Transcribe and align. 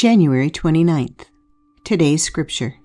January 0.00 0.50
29th. 0.50 1.26
Today's 1.84 2.22
scripture. 2.22 2.76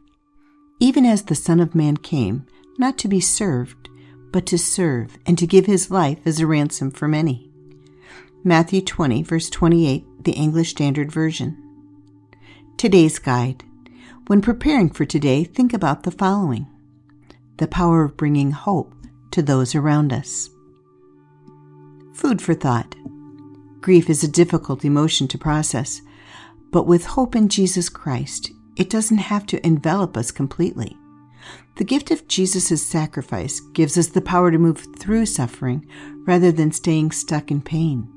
Even 0.82 1.06
as 1.06 1.24
the 1.24 1.34
Son 1.34 1.62
of 1.62 1.74
Man 1.74 1.96
came, 1.96 2.46
not 2.78 2.98
to 2.98 3.08
be 3.08 3.22
served, 3.22 3.88
but 4.34 4.46
to 4.48 4.58
serve 4.58 5.18
and 5.26 5.38
to 5.38 5.48
give 5.48 5.66
his 5.66 5.90
life 5.90 6.20
as 6.26 6.42
a 6.42 6.46
ransom 6.46 6.92
for 6.92 7.08
many. 7.08 7.50
Matthew 8.44 8.82
20, 8.82 9.24
verse 9.24 9.50
28, 9.50 10.26
the 10.26 10.34
English 10.34 10.72
Standard 10.72 11.10
Version. 11.10 11.56
Today's 12.76 13.18
guide. 13.18 13.64
When 14.28 14.42
preparing 14.42 14.90
for 14.90 15.06
today, 15.06 15.46
think 15.46 15.72
about 15.72 16.04
the 16.04 16.12
following 16.12 16.68
the 17.60 17.68
power 17.70 18.04
of 18.04 18.18
bringing 18.18 18.52
hope 18.52 18.94
to 19.32 19.42
those 19.42 19.74
around 19.74 20.12
us. 20.12 20.50
Food 22.14 22.42
for 22.42 22.54
thought. 22.54 22.94
Grief 23.80 24.10
is 24.10 24.22
a 24.22 24.28
difficult 24.28 24.84
emotion 24.84 25.30
to 25.30 25.38
process, 25.38 26.02
but 26.76 26.86
with 26.86 27.06
hope 27.06 27.38
in 27.38 27.48
Jesus 27.48 27.88
Christ, 27.88 28.52
it 28.76 28.90
doesn't 28.90 29.20
have 29.20 29.46
to 29.46 29.66
envelop 29.66 30.18
us 30.18 30.30
completely. 30.30 30.98
The 31.78 31.86
gift 31.86 32.12
of 32.12 32.28
Jesus' 32.28 32.86
sacrifice 32.86 33.62
gives 33.62 33.98
us 33.98 34.08
the 34.08 34.20
power 34.20 34.52
to 34.52 34.58
move 34.58 34.86
through 35.00 35.28
suffering 35.28 35.88
rather 36.28 36.52
than 36.52 36.74
staying 36.74 37.12
stuck 37.12 37.50
in 37.50 37.62
pain. 37.62 38.10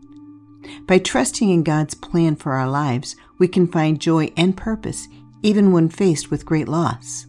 By 0.88 0.98
trusting 0.98 1.48
in 1.48 1.62
God's 1.62 1.94
plan 1.94 2.34
for 2.34 2.54
our 2.54 2.68
lives, 2.68 3.14
we 3.38 3.46
can 3.46 3.68
find 3.68 4.00
joy 4.00 4.32
and 4.36 4.56
purpose 4.56 5.06
even 5.40 5.70
when 5.70 5.88
faced 5.88 6.32
with 6.32 6.44
great 6.44 6.66
loss. 6.66 7.26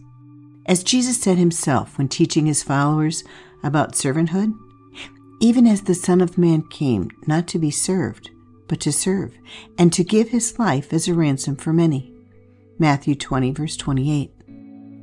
As 0.66 0.82
Jesus 0.82 1.22
said 1.22 1.38
himself 1.38 1.96
when 1.96 2.08
teaching 2.08 2.46
his 2.46 2.64
followers 2.64 3.22
about 3.62 3.92
servanthood, 3.92 4.52
even 5.38 5.68
as 5.68 5.82
the 5.82 5.94
Son 5.94 6.20
of 6.20 6.36
Man 6.36 6.64
came 6.70 7.08
not 7.28 7.46
to 7.46 7.60
be 7.60 7.70
served, 7.70 8.32
but 8.70 8.78
to 8.78 8.92
serve, 8.92 9.34
and 9.76 9.92
to 9.92 10.04
give 10.04 10.28
his 10.28 10.56
life 10.56 10.92
as 10.92 11.08
a 11.08 11.12
ransom 11.12 11.56
for 11.56 11.72
many. 11.72 12.14
Matthew 12.78 13.16
20, 13.16 13.50
verse 13.50 13.76
28. 13.76 14.30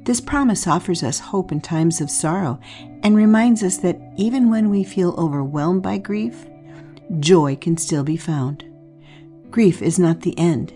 This 0.06 0.22
promise 0.22 0.68
offers 0.68 1.04
us 1.04 1.20
hope 1.20 1.52
in 1.52 1.59
times 1.59 2.00
of 2.00 2.09
sorrow 2.09 2.62
and 3.04 3.14
reminds 3.14 3.64
us 3.64 3.76
that 3.80 4.00
even 4.16 4.50
when 4.50 4.70
we 4.70 4.86
feel 4.86 5.14
overwhelmed 5.18 5.84
by 5.84 5.98
grief, 5.98 6.46
joy 7.20 7.58
can 7.58 7.76
still 7.76 8.06
be 8.06 8.16
found. 8.16 8.64
Grief 9.52 9.81
is 9.81 10.00
not 10.00 10.22
the 10.22 10.40
end, 10.40 10.74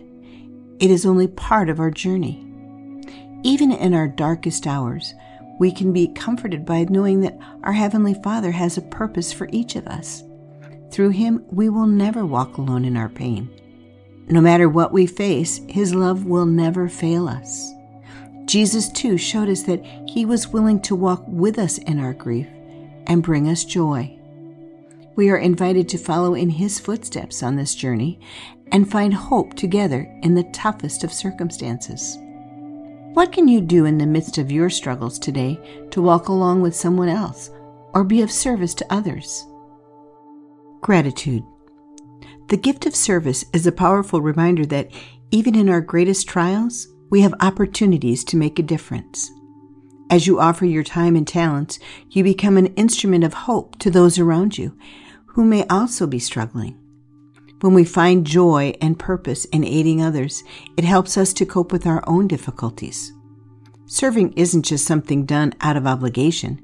it 0.81 0.91
is 0.91 1.05
only 1.05 1.27
part 1.27 1.69
of 1.69 1.79
our 1.79 1.91
journey. 1.91 2.45
Even 3.43 3.71
in 3.71 3.93
our 3.93 4.09
darkest 4.09 4.67
hours, 4.67 5.13
we 5.59 5.71
can 5.71 5.93
be 5.93 6.09
comforted 6.09 6.65
by 6.65 6.85
knowing 6.89 7.21
that 7.21 7.39
our 7.63 7.71
Heavenly 7.71 8.15
Father 8.15 8.51
has 8.51 8.77
a 8.77 8.81
purpose 8.81 9.31
for 9.31 9.47
each 9.53 9.77
of 9.77 9.87
us. 9.87 10.23
Through 10.91 11.09
Him, 11.11 11.45
we 11.49 11.69
will 11.69 11.87
never 11.87 12.25
walk 12.25 12.57
alone 12.57 12.83
in 12.83 12.97
our 12.97 13.09
pain. 13.09 13.49
No 14.27 14.41
matter 14.41 14.67
what 14.69 14.91
we 14.91 15.07
face, 15.07 15.61
His 15.67 15.95
love 15.95 16.25
will 16.25 16.45
never 16.45 16.89
fail 16.89 17.27
us. 17.27 17.71
Jesus, 18.45 18.89
too, 18.89 19.17
showed 19.17 19.49
us 19.49 19.63
that 19.63 19.83
He 20.07 20.25
was 20.25 20.49
willing 20.49 20.81
to 20.81 20.95
walk 20.95 21.23
with 21.27 21.57
us 21.57 21.77
in 21.77 21.99
our 21.99 22.13
grief 22.13 22.47
and 23.07 23.23
bring 23.23 23.47
us 23.47 23.63
joy. 23.63 24.17
We 25.15 25.29
are 25.29 25.37
invited 25.37 25.87
to 25.89 25.97
follow 25.97 26.33
in 26.33 26.49
His 26.49 26.79
footsteps 26.79 27.41
on 27.41 27.55
this 27.55 27.75
journey 27.75 28.19
and 28.71 28.89
find 28.89 29.13
hope 29.13 29.53
together 29.53 30.09
in 30.23 30.35
the 30.35 30.49
toughest 30.51 31.03
of 31.03 31.13
circumstances. 31.13 32.17
What 33.13 33.31
can 33.31 33.47
you 33.47 33.59
do 33.59 33.85
in 33.85 33.97
the 33.97 34.05
midst 34.05 34.37
of 34.37 34.51
your 34.51 34.69
struggles 34.69 35.19
today 35.19 35.87
to 35.91 36.01
walk 36.01 36.29
along 36.29 36.61
with 36.61 36.75
someone 36.75 37.09
else 37.09 37.49
or 37.93 38.03
be 38.03 38.21
of 38.21 38.31
service 38.31 38.73
to 38.75 38.85
others? 38.89 39.45
Gratitude. 40.81 41.43
The 42.49 42.57
gift 42.57 42.87
of 42.87 42.95
service 42.95 43.45
is 43.53 43.67
a 43.67 43.71
powerful 43.71 44.19
reminder 44.19 44.65
that 44.65 44.91
even 45.29 45.53
in 45.53 45.69
our 45.69 45.79
greatest 45.79 46.27
trials, 46.27 46.87
we 47.11 47.21
have 47.21 47.35
opportunities 47.39 48.23
to 48.25 48.35
make 48.35 48.57
a 48.57 48.63
difference. 48.63 49.31
As 50.09 50.25
you 50.25 50.39
offer 50.39 50.65
your 50.65 50.83
time 50.83 51.15
and 51.15 51.27
talents, 51.27 51.79
you 52.09 52.23
become 52.23 52.57
an 52.57 52.73
instrument 52.75 53.23
of 53.23 53.33
hope 53.33 53.77
to 53.79 53.91
those 53.91 54.17
around 54.17 54.57
you 54.57 54.75
who 55.27 55.45
may 55.45 55.65
also 55.67 56.07
be 56.07 56.19
struggling. 56.19 56.77
When 57.61 57.75
we 57.75 57.85
find 57.85 58.25
joy 58.25 58.73
and 58.81 58.97
purpose 58.97 59.45
in 59.45 59.63
aiding 59.63 60.01
others, 60.01 60.43
it 60.77 60.83
helps 60.83 61.15
us 61.15 61.31
to 61.33 61.45
cope 61.45 61.71
with 61.71 61.85
our 61.85 62.03
own 62.07 62.27
difficulties. 62.27 63.13
Serving 63.85 64.33
isn't 64.33 64.63
just 64.63 64.85
something 64.85 65.27
done 65.27 65.53
out 65.61 65.77
of 65.77 65.85
obligation, 65.85 66.59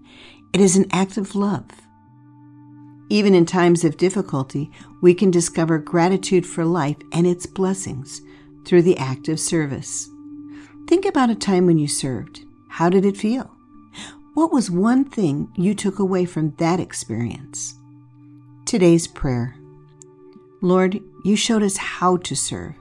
it 0.54 0.60
is 0.60 0.76
an 0.76 0.88
act 0.92 1.18
of 1.18 1.36
love. 1.36 1.87
Even 3.10 3.34
in 3.34 3.46
times 3.46 3.84
of 3.84 3.98
difficulty, 3.98 4.72
we 5.02 5.14
can 5.14 5.32
discover 5.32 5.78
gratitude 5.78 6.46
for 6.46 6.66
life 6.66 6.98
and 7.12 7.26
its 7.26 7.46
blessings 7.46 8.22
through 8.66 8.82
the 8.82 8.98
act 8.98 9.30
of 9.30 9.40
service. 9.40 10.10
Think 10.88 11.06
about 11.06 11.30
a 11.30 11.36
time 11.36 11.66
when 11.66 11.78
you 11.78 11.88
served. 11.88 12.42
How 12.70 12.90
did 12.90 13.06
it 13.06 13.18
feel? 13.18 13.52
What 14.34 14.52
was 14.52 14.70
one 14.70 15.06
thing 15.06 15.52
you 15.56 15.74
took 15.74 16.00
away 16.00 16.26
from 16.26 16.54
that 16.58 16.80
experience? 16.80 17.76
Today's 18.66 19.08
prayer. 19.08 19.56
Lord, 20.62 21.00
you 21.24 21.36
showed 21.36 21.64
us 21.64 21.78
how 21.78 22.18
to 22.18 22.36
serve, 22.36 22.76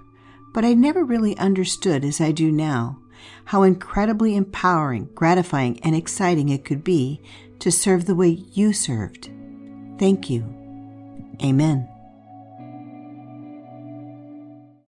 but 0.53 0.64
I 0.64 0.75
never 0.75 1.04
really 1.04 1.37
understood 1.38 2.04
as 2.04 2.20
I 2.20 2.32
do 2.32 2.50
now 2.50 2.98
how 3.47 3.62
incredibly 3.62 4.37
empowering, 4.37 5.08
gratifying, 5.14 5.81
and 5.81 5.94
exciting 5.94 6.48
it 6.48 6.64
could 6.64 6.82
be 6.82 7.22
to 7.60 7.70
serve 7.70 8.06
the 8.06 8.14
way 8.14 8.28
you 8.28 8.72
served. 8.72 9.31
Thank 9.98 10.30
you. 10.30 10.44
Amen. 11.42 11.95